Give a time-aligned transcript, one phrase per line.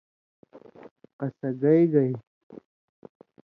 [1.19, 2.09] قصہ گئ گئ